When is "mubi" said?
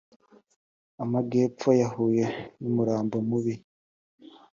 3.29-3.55